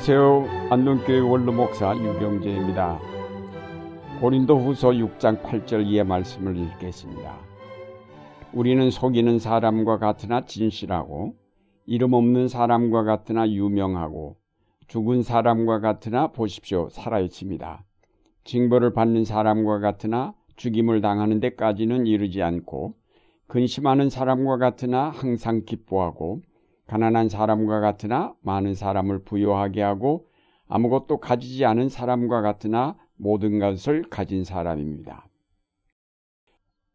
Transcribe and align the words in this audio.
안녕하세요. 0.00 0.70
안동교회 0.70 1.18
원로 1.18 1.52
목사 1.52 1.94
유경재입니다. 1.94 2.98
고린도 4.18 4.58
후서 4.58 4.92
6장 4.92 5.42
8절 5.42 5.86
이하 5.86 6.04
말씀을 6.04 6.56
읽겠습니다. 6.56 7.38
우리는 8.54 8.90
속이는 8.90 9.38
사람과 9.38 9.98
같으나 9.98 10.46
진실하고 10.46 11.34
이름 11.84 12.14
없는 12.14 12.48
사람과 12.48 13.04
같으나 13.04 13.46
유명하고 13.46 14.36
죽은 14.88 15.22
사람과 15.22 15.80
같으나 15.80 16.28
보십시오 16.28 16.88
살아있습니다. 16.88 17.84
징벌을 18.44 18.94
받는 18.94 19.26
사람과 19.26 19.80
같으나 19.80 20.32
죽임을 20.56 21.02
당하는 21.02 21.40
데까지는 21.40 22.06
이르지 22.06 22.40
않고 22.40 22.94
근심하는 23.48 24.08
사람과 24.08 24.56
같으나 24.56 25.10
항상 25.10 25.64
기뻐하고 25.66 26.40
가난한 26.90 27.28
사람과 27.28 27.78
같으나 27.78 28.34
많은 28.40 28.74
사람을 28.74 29.22
부여하게 29.22 29.80
하고 29.80 30.26
아무것도 30.66 31.18
가지지 31.18 31.64
않은 31.64 31.88
사람과 31.88 32.42
같으나 32.42 32.96
모든 33.16 33.60
것을 33.60 34.02
가진 34.10 34.42
사람입니다. 34.42 35.28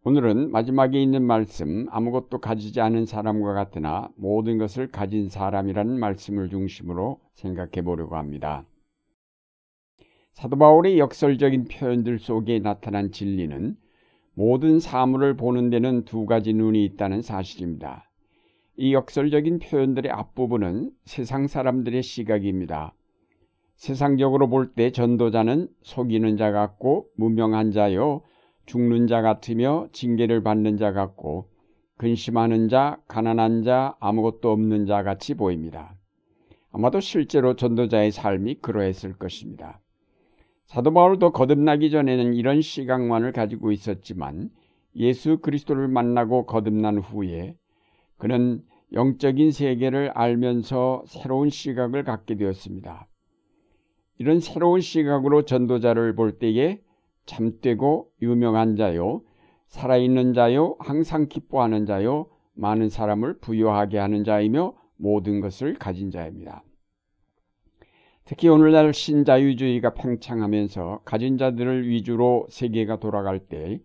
오늘은 0.04 0.52
마지막에 0.52 1.02
있는 1.02 1.24
말씀 1.24 1.88
아무것도 1.92 2.42
가지지 2.42 2.82
않은 2.82 3.06
사람과 3.06 3.54
같으나 3.54 4.10
모든 4.18 4.58
것을 4.58 4.92
가진 4.92 5.30
사람이라는 5.30 5.98
말씀을 5.98 6.50
중심으로 6.50 7.22
생각해 7.36 7.82
보려고 7.82 8.18
합니다. 8.18 8.66
사도 10.34 10.58
바울의 10.58 11.00
역설적인 11.00 11.70
표현들 11.70 12.20
속에 12.20 12.60
나타난 12.60 13.14
진리는 13.14 13.78
모든 14.34 14.82
사물을 14.82 15.38
보는 15.38 15.70
데는 15.70 16.04
두 16.04 16.26
가지 16.26 16.52
눈이 16.52 16.84
있다는 16.84 17.22
사실입니다. 17.22 18.10
이 18.78 18.94
역설적인 18.94 19.60
표현들의 19.60 20.12
앞부분은 20.12 20.92
세상 21.06 21.48
사람들의 21.48 22.04
시각입니다. 22.04 22.94
세상적으로 23.76 24.50
볼 24.50 24.74
때 24.74 24.92
전도자는 24.92 25.68
속이는 25.82 26.38
자 26.38 26.52
같고 26.52 27.08
무명한 27.16 27.72
자요 27.72 28.22
죽는 28.66 29.08
자 29.08 29.22
같으며 29.22 29.88
징계를 29.92 30.44
받는 30.44 30.78
자 30.78 30.92
같고 30.92 31.50
근심하는 31.98 32.68
자, 32.68 32.98
가난한 33.08 33.64
자, 33.64 33.96
아무것도 34.00 34.52
없는 34.52 34.86
자 34.86 35.04
같이 35.04 35.34
보입니다. 35.34 35.96
아마도 36.72 37.00
실제로 37.00 37.56
전도자의 37.56 38.12
삶이 38.12 38.56
그러했을 38.56 39.14
것입니다. 39.14 39.80
사도 40.66 40.92
바울도 40.92 41.32
거듭나기 41.32 41.92
전에는 41.92 42.34
이런 42.34 42.62
시각만을 42.62 43.32
가지고 43.32 43.72
있었지만 43.72 44.50
예수 44.98 45.38
그리스도를 45.38 45.88
만나고 45.88 46.46
거듭난 46.46 46.98
후에 46.98 47.56
그는 48.18 48.64
영적인 48.94 49.52
세계를 49.52 50.12
알면서 50.12 51.04
새로운 51.08 51.50
시각을 51.50 52.04
갖게 52.04 52.36
되었습니다. 52.36 53.08
이런 54.18 54.40
새로운 54.40 54.80
시각으로 54.80 55.44
전도자를 55.44 56.16
볼 56.16 56.40
때에 56.40 56.80
참되고 57.26 58.12
유명한 58.22 58.76
자요, 58.76 59.22
살아있는 59.68 60.34
자요, 60.34 60.76
항상 60.80 61.28
기뻐하는 61.28 61.86
자요, 61.86 62.28
많은 62.54 62.90
사람을 62.90 63.40
부여하게 63.40 63.98
하는 63.98 64.24
자이며 64.24 64.74
모든 64.96 65.42
것을 65.42 65.74
가진 65.76 66.12
자입니다. 66.12 66.64
특히 68.24 68.48
오늘날 68.48 68.94
신자유주의가 68.94 69.94
팽창하면서 69.94 71.02
가진 71.06 71.38
자들을 71.38 71.88
위주로 71.88 72.48
세계가 72.50 73.00
돌아갈 73.00 73.40
때 73.40 73.82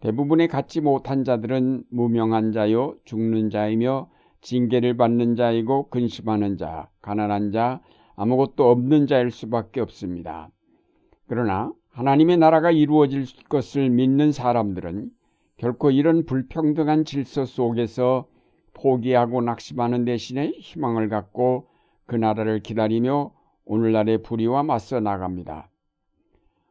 대부분의 0.00 0.48
갖지 0.48 0.80
못한 0.80 1.24
자들은 1.24 1.84
무명한 1.90 2.52
자요, 2.52 2.94
죽는 3.04 3.50
자이며 3.50 4.08
징계를 4.40 4.96
받는 4.96 5.36
자이고 5.36 5.88
근심하는 5.88 6.56
자, 6.58 6.88
가난한 7.00 7.52
자, 7.52 7.80
아무것도 8.16 8.70
없는 8.70 9.06
자일 9.06 9.30
수밖에 9.30 9.80
없습니다. 9.80 10.50
그러나 11.26 11.72
하나님의 11.90 12.36
나라가 12.36 12.70
이루어질 12.70 13.24
것을 13.48 13.88
믿는 13.88 14.32
사람들은 14.32 15.10
결코 15.56 15.90
이런 15.90 16.26
불평등한 16.26 17.04
질서 17.04 17.44
속에서 17.44 18.26
포기하고 18.74 19.40
낙심하는 19.40 20.04
대신에 20.04 20.50
희망을 20.50 21.08
갖고 21.08 21.68
그 22.06 22.16
나라를 22.16 22.60
기다리며 22.60 23.32
오늘날의 23.64 24.22
불의와 24.22 24.62
맞서 24.64 25.00
나갑니다. 25.00 25.70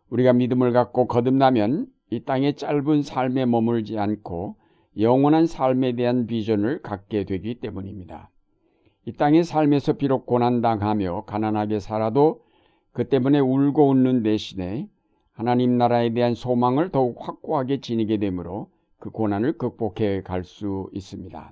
우리가 0.10 0.34
믿음을 0.34 0.74
갖고 0.74 1.08
거듭나면 1.08 1.88
이 2.14 2.20
땅의 2.26 2.58
짧은 2.58 3.02
삶에 3.02 3.48
머물지 3.48 3.98
않고 3.98 4.56
영원한 5.00 5.48
삶에 5.48 5.96
대한 5.96 6.28
비전을 6.28 6.84
갖게 6.84 7.24
되기 7.24 7.56
때문입니다. 7.56 8.30
이 9.06 9.14
땅의 9.14 9.44
삶에서 9.44 9.94
비록 9.94 10.28
고난당하며 10.28 11.24
가난하게 11.26 11.80
살아도 11.80 12.44
그 12.92 13.10
때문에 13.10 13.40
울고 13.40 13.90
웃는 13.90 14.22
대신에 14.22 14.88
하나님 15.32 15.80
나라에 15.80 16.14
대한 16.14 16.36
소망을 16.36 16.90
더욱 16.90 17.18
확고하게 17.28 17.82
지니게 17.82 18.18
되므로 18.18 18.70
그 19.00 19.10
고난을 19.10 19.58
극복해 19.58 20.22
갈 20.22 20.44
수 20.44 20.92
있습니다. 20.94 21.52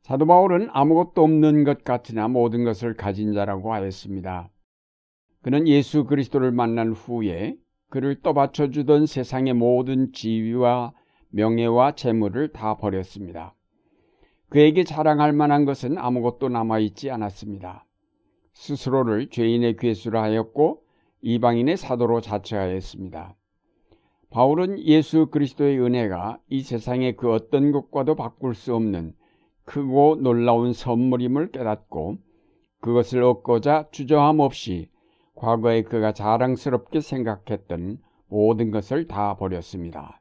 사도 0.00 0.26
바울은 0.26 0.68
아무것도 0.72 1.22
없는 1.22 1.64
것 1.64 1.84
같으나 1.84 2.26
모든 2.26 2.64
것을 2.64 2.94
가진 2.94 3.34
자라고 3.34 3.74
하였습니다. 3.74 4.48
그는 5.42 5.68
예수 5.68 6.04
그리스도를 6.04 6.52
만난 6.52 6.92
후에 6.92 7.58
그를 7.92 8.22
떠받쳐 8.22 8.70
주던 8.70 9.04
세상의 9.04 9.52
모든 9.52 10.14
지위와 10.14 10.94
명예와 11.28 11.92
재물을 11.94 12.48
다 12.48 12.78
버렸습니다. 12.78 13.54
그에게 14.48 14.82
자랑할 14.82 15.34
만한 15.34 15.66
것은 15.66 15.98
아무것도 15.98 16.48
남아있지 16.48 17.10
않았습니다. 17.10 17.84
스스로를 18.54 19.28
죄인의 19.28 19.76
괴수라 19.76 20.22
하였고 20.22 20.82
이방인의 21.20 21.76
사도로 21.76 22.22
자처하였습니다. 22.22 23.36
바울은 24.30 24.82
예수 24.86 25.26
그리스도의 25.26 25.78
은혜가 25.78 26.38
이 26.48 26.62
세상의 26.62 27.18
그 27.18 27.30
어떤 27.30 27.72
것과도 27.72 28.14
바꿀 28.14 28.54
수 28.54 28.74
없는 28.74 29.12
크고 29.66 30.16
놀라운 30.22 30.72
선물임을 30.72 31.50
깨닫고 31.50 32.16
그것을 32.80 33.22
얻고자 33.22 33.88
주저함 33.90 34.40
없이 34.40 34.88
과거에 35.42 35.82
그가 35.82 36.12
자랑스럽게 36.12 37.00
생각했던 37.00 37.98
모든 38.28 38.70
것을 38.70 39.08
다 39.08 39.34
버렸습니다. 39.34 40.20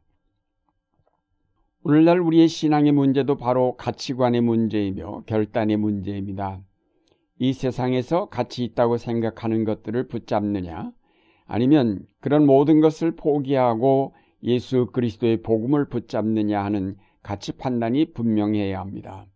오늘날 1.84 2.20
우리의 2.20 2.48
신앙의 2.48 2.92
문제도 2.92 3.38
바로 3.38 3.76
가치관의 3.78 4.42
문제이며 4.42 5.26
결단의 5.28 5.78
문제입니다. 5.78 6.62
이 7.38 7.54
세상에서 7.54 8.30
가치 8.30 8.64
있다고 8.64 8.98
생각하는 8.98 9.64
것들을 9.64 10.08
붙잡느냐, 10.08 10.92
아니면 11.46 12.00
그런 12.20 12.48
모든 12.48 12.82
것을 12.82 13.16
포기하고 13.16 14.16
예수 14.42 14.88
그리스도의 14.92 15.44
복음을 15.44 15.88
붙잡느냐 15.88 16.64
하는 16.64 16.98
가치 17.22 17.52
판단이 17.52 18.14
분명해야 18.14 18.80
합니다. 18.80 19.28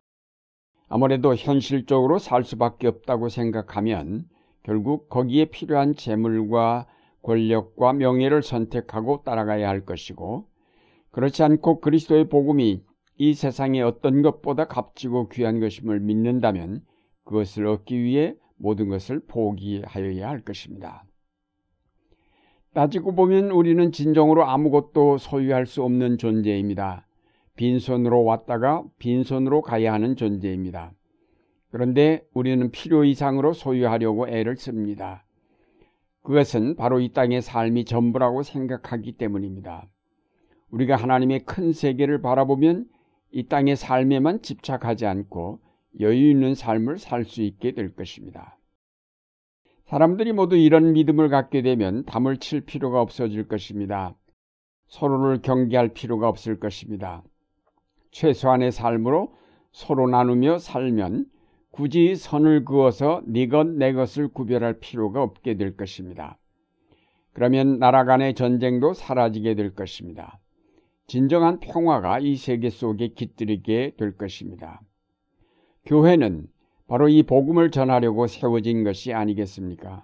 아무래도 0.88 1.36
현실적으로 1.36 2.18
살 2.18 2.44
수밖에 2.44 2.88
없다고 2.88 3.30
생각하면 3.30 4.26
결국 4.66 5.10
거기에 5.10 5.46
필요한 5.46 5.96
재물과 5.96 6.88
권력과 7.22 7.94
명예를 7.94 8.42
선택하고 8.42 9.22
따라가야 9.24 9.70
할 9.70 9.86
것이고 9.86 10.48
그렇지 11.12 11.44
않고 11.44 11.82
그리스도의 11.82 12.30
복음이 12.30 12.84
이 13.18 13.34
세상의 13.36 13.84
어떤 13.84 14.24
것보다 14.24 14.66
값지고 14.66 15.30
귀한 15.30 15.60
것임을 15.60 16.00
믿는다면 16.00 16.82
그것을 17.26 17.68
얻기 17.68 18.02
위해 18.02 18.36
모든 18.58 18.90
것을 18.90 19.22
포기하여야 19.28 20.28
할 20.28 20.42
것입니다. 20.42 21.06
따지고 22.74 23.14
보면 23.14 23.52
우리는 23.52 23.92
진정으로 23.92 24.46
아무것도 24.46 25.20
소유할 25.20 25.68
수 25.68 25.84
없는 25.84 26.18
존재입니다. 26.18 27.06
빈손으로 27.56 28.24
왔다가 28.24 28.84
빈손으로 28.98 29.62
가야 29.62 29.94
하는 29.94 30.16
존재입니다. 30.16 30.92
그런데 31.76 32.26
우리는 32.34 32.72
필요 32.72 33.04
이상으로 33.04 33.52
소유하려고 33.52 34.30
애를 34.30 34.56
씁니다. 34.56 35.26
그것은 36.24 36.78
바로 36.78 37.02
이 37.02 37.10
땅의 37.10 37.42
삶이 37.42 37.84
전부라고 37.84 38.44
생각하기 38.44 39.18
때문입니다. 39.18 39.86
우리가 40.70 40.96
하나님의 40.96 41.44
큰 41.44 41.74
세계를 41.74 42.22
바라보면 42.22 42.86
이 43.32 43.48
땅의 43.48 43.76
삶에만 43.76 44.42
집착하지 44.42 45.06
않고 45.06 45.60
여유 46.00 46.30
있는 46.30 46.56
삶을 46.56 46.98
살 46.98 47.26
수 47.26 47.42
있게 47.42 47.74
될 47.74 47.94
것입니다. 47.94 48.58
사람들이 49.84 50.32
모두 50.32 50.56
이런 50.56 50.94
믿음을 50.94 51.28
갖게 51.28 51.62
되면 51.62 52.06
담을 52.06 52.38
칠 52.38 52.62
필요가 52.62 53.02
없어질 53.02 53.50
것입니다. 53.50 54.16
서로를 54.88 55.42
경계할 55.42 55.90
필요가 55.90 56.30
없을 56.30 56.58
것입니다. 56.58 57.22
최소한의 58.12 58.72
삶으로 58.72 59.34
서로 59.74 60.08
나누며 60.08 60.60
살면 60.60 61.35
굳이 61.76 62.16
선을 62.16 62.64
그어서 62.64 63.22
네 63.26 63.50
것, 63.50 63.68
내 63.68 63.92
것을 63.92 64.30
구별할 64.30 64.80
필요가 64.80 65.22
없게 65.22 65.56
될 65.56 65.76
것입니다. 65.76 66.38
그러면 67.34 67.80
나라 67.80 68.06
간의 68.06 68.34
전쟁도 68.34 68.94
사라지게 68.94 69.56
될 69.56 69.76
것입니다. 69.76 70.40
진정한 71.06 71.60
평화가 71.60 72.20
이 72.20 72.38
세계 72.38 72.70
속에 72.70 73.10
깃들이게 73.10 73.96
될 73.98 74.16
것입니다. 74.16 74.80
교회는 75.86 76.48
바로 76.88 77.10
이 77.10 77.24
복음을 77.24 77.72
전하려고 77.72 78.26
세워진 78.28 78.86
것이 78.86 79.12
아니겠습니까? 79.12 80.02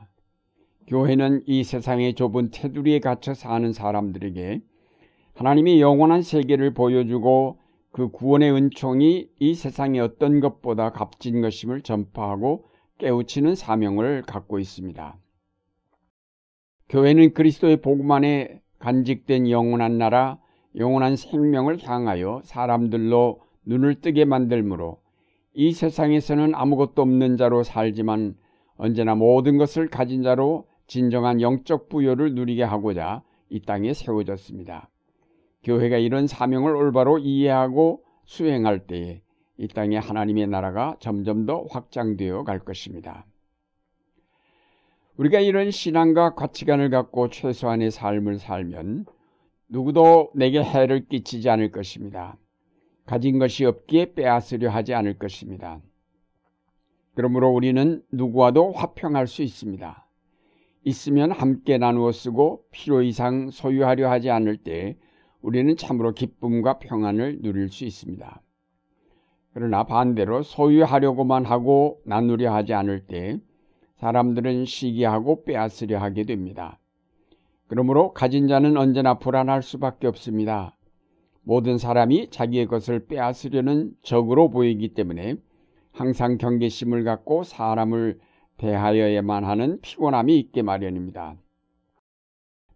교회는 0.87 1.43
이 1.45 1.63
세상의 1.63 2.15
좁은 2.15 2.51
테두리에 2.51 2.99
갇혀 2.99 3.33
사는 3.33 3.71
사람들에게 3.71 4.59
하나님이 5.35 5.79
영원한 5.79 6.21
세계를 6.21 6.73
보여주고 6.73 7.60
그 7.91 8.09
구원의 8.09 8.51
은총이 8.53 9.29
이 9.39 9.53
세상의 9.53 9.99
어떤 9.99 10.39
것보다 10.39 10.91
값진 10.91 11.41
것임을 11.41 11.81
전파하고 11.81 12.65
깨우치는 12.99 13.55
사명을 13.55 14.23
갖고 14.23 14.59
있습니다. 14.59 15.17
교회는 16.89 17.33
그리스도의 17.33 17.81
복음 17.81 18.11
안에 18.11 18.61
간직된 18.79 19.49
영원한 19.49 19.97
나라, 19.97 20.39
영원한 20.75 21.15
생명을 21.15 21.79
향하여 21.83 22.41
사람들로 22.43 23.41
눈을 23.65 24.01
뜨게 24.01 24.25
만들므로 24.25 25.01
이 25.53 25.73
세상에서는 25.73 26.55
아무것도 26.55 27.01
없는 27.01 27.37
자로 27.37 27.63
살지만 27.63 28.35
언제나 28.77 29.15
모든 29.15 29.57
것을 29.57 29.89
가진 29.89 30.23
자로 30.23 30.67
진정한 30.87 31.41
영적 31.41 31.89
부여를 31.89 32.35
누리게 32.35 32.63
하고자 32.63 33.21
이 33.49 33.61
땅에 33.61 33.93
세워졌습니다. 33.93 34.90
교회가 35.63 35.97
이런 35.97 36.27
사명을 36.27 36.75
올바로 36.75 37.17
이해하고 37.19 38.03
수행할 38.25 38.87
때에 38.87 39.21
이 39.57 39.67
땅에 39.67 39.97
하나님의 39.97 40.47
나라가 40.47 40.95
점점 40.99 41.45
더 41.45 41.65
확장되어 41.69 42.43
갈 42.43 42.59
것입니다. 42.59 43.25
우리가 45.17 45.39
이런 45.39 45.69
신앙과 45.69 46.33
가치관을 46.33 46.89
갖고 46.89 47.29
최소한의 47.29 47.91
삶을 47.91 48.39
살면 48.39 49.05
누구도 49.69 50.31
내게 50.33 50.63
해를 50.63 51.05
끼치지 51.07 51.49
않을 51.49 51.71
것입니다. 51.71 52.37
가진 53.05 53.39
것이 53.39 53.65
없기에 53.65 54.13
빼앗으려 54.13 54.69
하지 54.69 54.93
않을 54.93 55.19
것입니다. 55.19 55.79
그러므로 57.13 57.49
우리는 57.49 58.01
누구와도 58.11 58.71
화평할 58.71 59.27
수 59.27 59.43
있습니다. 59.43 60.07
있으면 60.85 61.31
함께 61.31 61.77
나누어 61.77 62.11
쓰고 62.11 62.65
필요 62.71 63.03
이상 63.03 63.51
소유하려 63.51 64.09
하지 64.09 64.29
않을 64.29 64.57
때 64.57 64.97
우리는 65.41 65.75
참으로 65.75 66.13
기쁨과 66.13 66.79
평안을 66.79 67.39
누릴 67.41 67.69
수 67.69 67.85
있습니다. 67.85 68.41
그러나 69.53 69.83
반대로 69.83 70.43
소유하려고만 70.43 71.45
하고 71.45 71.99
나누려 72.05 72.53
하지 72.53 72.73
않을 72.73 73.05
때 73.07 73.39
사람들은 73.97 74.65
시기하고 74.65 75.43
빼앗으려 75.43 75.99
하게 75.99 76.23
됩니다. 76.23 76.79
그러므로 77.67 78.13
가진 78.13 78.47
자는 78.47 78.77
언제나 78.77 79.15
불안할 79.15 79.61
수밖에 79.61 80.07
없습니다. 80.07 80.75
모든 81.43 81.77
사람이 81.77 82.29
자기의 82.29 82.67
것을 82.67 83.05
빼앗으려는 83.07 83.93
적으로 84.03 84.49
보이기 84.49 84.93
때문에 84.93 85.35
항상 85.91 86.37
경계심을 86.37 87.03
갖고 87.03 87.43
사람을 87.43 88.19
대하여야만 88.57 89.43
하는 89.43 89.79
피곤함이 89.81 90.37
있게 90.37 90.61
마련입니다. 90.61 91.35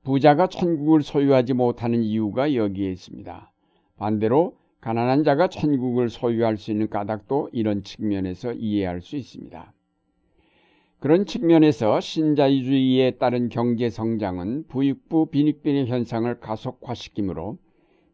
부자가 0.06 0.46
천국을 0.46 1.02
소유하지 1.02 1.54
못하는 1.54 2.04
이유가 2.04 2.54
여기에 2.54 2.92
있습니다. 2.92 3.52
반대로 3.98 4.56
가난한 4.80 5.24
자가 5.24 5.48
천국을 5.48 6.10
소유할 6.10 6.57
수 6.57 6.69
있는 6.69 6.92
까닭도 6.92 7.50
이런 7.52 7.81
측면에서 7.81 8.54
이해할 8.54 9.02
수 9.02 9.16
있습니다. 9.16 9.74
그런 11.00 11.25
측면에서 11.25 12.00
신자유주의에 12.00 13.18
따른 13.18 13.50
경제 13.50 13.90
성장은 13.90 14.68
부익부 14.68 15.31
빈익빈의 15.31 15.88
현상을 15.88 16.40
가속화시키므로 16.40 17.58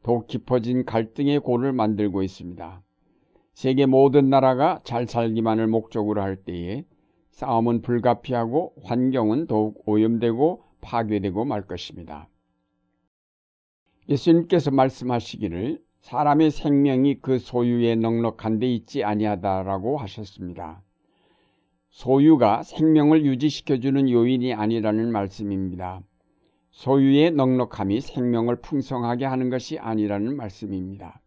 더욱 0.02 0.28
깊어진 0.28 0.86
갈등의 0.86 1.40
골을 1.40 1.74
만들고 1.74 2.24
있습니다. 2.24 2.82
세계 3.54 3.86
모든 3.86 4.30
나라가 4.30 4.80
잘 4.86 5.08
살기만을 5.08 5.68
목적으로 5.68 6.22
할 6.22 6.38
때에 6.38 6.86
싸움은 7.32 7.82
불가피하고 7.82 8.76
환경은 8.82 9.48
더욱 9.48 9.84
오염되고 9.86 10.71
파괴되고 10.82 11.46
말 11.46 11.66
것입니다. 11.68 12.28
예수님께서 14.10 14.72
말씀하시기를 14.72 15.82
사람의 16.02 16.52
생명이 16.52 17.20
그 17.22 17.38
소유에 17.38 17.96
넉넉한 17.96 18.60
데 18.60 18.74
있지 18.74 19.04
아니하다라고 19.04 19.98
하셨습니다. 19.98 20.82
소유가 21.90 22.64
생명을 22.64 23.26
유지시켜주는 23.26 24.10
요인이 24.10 24.54
아니라는 24.54 25.12
말씀입니다. 25.12 26.02
소유의 26.72 27.32
넉넉함이 27.32 28.02
생명을 28.02 28.58
풍성하게 28.58 29.26
하는 29.26 29.50
것이 29.50 29.78
아니라는 29.78 30.36
말씀입니다. 30.36 31.22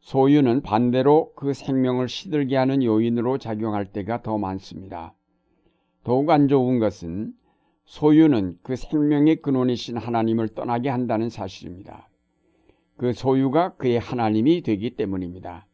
소유는 0.00 0.60
반대로 0.60 1.32
그 1.34 1.54
생명을 1.54 2.08
시들게 2.08 2.56
하는 2.56 2.82
요인으로 2.82 3.38
작용할 3.38 3.86
때가 3.86 4.22
더 4.22 4.36
많습니다. 4.36 5.14
더욱 6.04 6.28
안 6.28 6.46
좋은 6.46 6.78
것은 6.78 7.32
소유는 7.84 8.58
그 8.62 8.76
생명의 8.76 9.36
근원이신 9.36 9.96
하나님을 9.96 10.48
떠나게 10.48 10.88
한다는 10.88 11.28
사실입니다. 11.28 12.08
그 12.96 13.12
소유가 13.12 13.74
그의 13.76 13.98
하나님이 13.98 14.62
되기 14.62 14.96
때문입니다. 14.96 15.66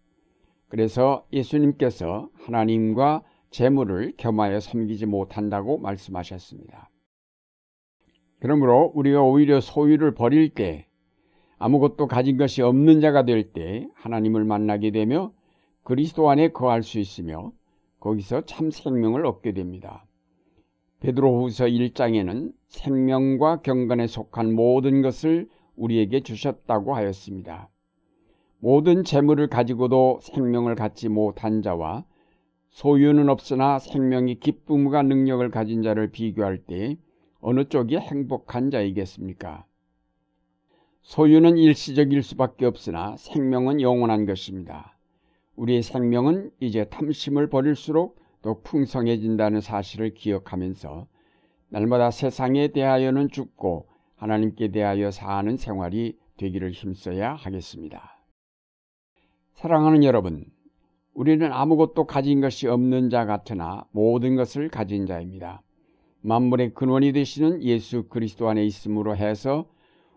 그래서 0.69 1.27
예수님께서 1.33 2.29
하나님과 2.35 3.23
재물을 3.51 4.13
겸하여 4.17 4.61
섬기지 4.61 5.07
못한다고 5.07 5.79
말씀하셨습니다. 5.79 6.91
그러므로 8.39 8.93
우리가 8.95 9.23
오히려 9.23 9.61
소유를 9.61 10.15
버릴 10.15 10.51
때 10.51 10.87
아무것도 11.59 12.07
가진 12.07 12.39
것이 12.39 12.63
없는 12.63 13.01
자가 13.01 13.25
될 13.25 13.53
때 13.53 13.87
하나님을 13.95 14.45
만나게 14.45 14.93
되며 14.93 15.33
그리스도 15.83 16.31
안에 16.31 16.49
거할 16.49 16.83
수 16.83 16.99
있으며 16.99 17.53
거기서 17.99 18.47
참 18.47 18.71
생명을 18.71 19.27
얻게 19.27 19.53
됩니다. 19.53 20.07
베드로후서 21.01 21.65
1장에는 21.67 22.53
생명과 22.69 23.63
경건에 23.63 24.07
속한 24.07 24.55
모든 24.55 25.03
것을 25.03 25.49
우리에게 25.77 26.21
주셨다고 26.21 26.95
하였습니다. 26.95 27.71
모든 28.59 29.05
재물을 29.05 29.47
가지고도 29.49 30.21
생명을 30.23 30.75
갖지 30.75 31.09
못한 31.09 31.63
자와 31.63 32.05
소유는 32.69 33.31
없으나 33.31 33.79
생명이 33.79 34.41
기쁨과 34.41 35.03
능력을 35.03 35.51
가진 35.51 35.83
자를 35.83 36.11
비교할 36.11 36.59
때 36.59 36.97
어느 37.41 37.65
쪽이 37.65 37.97
행복한 37.97 38.71
자이겠습니까? 38.71 39.65
소유는 41.01 41.57
일시적일 41.57 42.23
수밖에 42.23 42.67
없으나 42.67 43.17
생명은 43.17 43.81
영원한 43.81 44.27
것입니다. 44.27 44.99
우리의 45.57 45.83
생명은 45.83 46.51
이제 46.61 46.85
탐심을 46.85 47.49
버릴수록 47.49 48.20
더 48.43 48.61
풍성해진다는 48.63 49.61
사실을 49.61 50.15
기억하면서 50.15 51.07
날마다 51.69 52.11
세상에 52.11 52.69
대하여는 52.69 53.29
죽고 53.29 53.89
하나님께 54.17 54.69
대하여 54.69 55.11
사는 55.11 55.57
생활이 55.57 56.19
되기를 56.37 56.73
힘써야 56.73 57.35
하겠습니다. 57.35 58.17
사랑하는 59.55 60.05
여러분, 60.05 60.47
우리는 61.13 61.53
아무것도 61.53 62.07
가진 62.07 62.41
것이 62.41 62.67
없는 62.67 63.11
자 63.11 63.27
같으나 63.27 63.85
모든 63.93 64.37
것을 64.37 64.69
가진 64.69 65.07
자입니다. 65.07 65.63
만물의 66.23 66.75
근원이 66.75 67.13
되시는 67.13 67.63
예수 67.63 68.05
그리스도 68.09 68.49
안에 68.49 68.65
있음으로 68.65 69.17
해서 69.17 69.69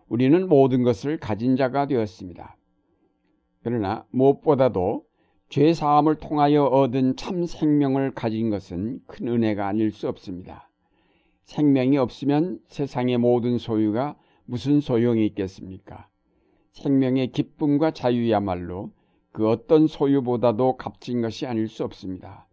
우리는 0.08 0.48
모든 0.48 0.82
것을 0.82 1.18
가진 1.18 1.56
자가 1.56 1.86
되었습니다. 1.86 2.56
그러나 3.62 4.04
무엇보다도 4.10 5.04
죄 5.48 5.72
사함을 5.72 6.16
통하여 6.16 6.64
얻은 6.64 7.16
참 7.16 7.46
생명을 7.46 8.12
가진 8.14 8.50
것은 8.50 9.00
큰 9.06 9.28
은혜가 9.28 9.66
아닐 9.66 9.90
수 9.90 10.08
없습니다. 10.08 10.70
생명이 11.44 11.98
없으면 11.98 12.60
세상의 12.68 13.18
모든 13.18 13.58
소유가 13.58 14.16
무슨 14.46 14.80
소용이 14.80 15.24
있겠습니까? 15.26 16.08
생명의 16.72 17.28
기쁨과 17.32 17.92
자유야말로 17.92 18.90
그 19.32 19.48
어떤 19.48 19.86
소유보다도 19.86 20.76
값진 20.76 21.22
것이 21.22 21.46
아닐 21.46 21.68
수 21.68 21.84
없습니다. 21.84 22.46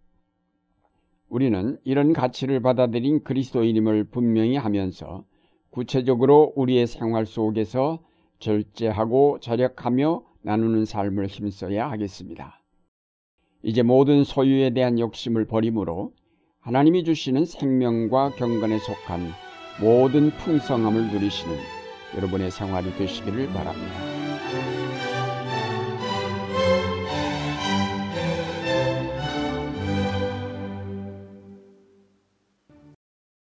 우리는 1.29 1.79
이런 1.83 2.13
가치를 2.13 2.61
받아들인 2.61 3.23
그리스도인임을 3.23 4.05
분명히 4.05 4.57
하면서 4.57 5.23
구체적으로 5.69 6.51
우리의 6.55 6.85
생활 6.87 7.25
속에서 7.25 7.99
절제하고 8.39 9.39
절약하며 9.39 10.23
나누는 10.41 10.85
삶을 10.85 11.27
힘써야 11.27 11.89
하겠습니다. 11.89 12.60
이제 13.63 13.83
모든 13.83 14.23
소유에 14.23 14.71
대한 14.71 14.99
욕심을 14.99 15.45
버림으로 15.45 16.13
하나님이 16.61 17.03
주시는 17.03 17.45
생명과 17.45 18.35
경건에 18.35 18.77
속한 18.79 19.31
모든 19.81 20.31
풍성함을 20.31 21.11
누리시는 21.11 21.55
여러분의 22.17 22.51
생활이 22.51 22.91
되시기를 22.97 23.47
바랍니다. 23.47 24.10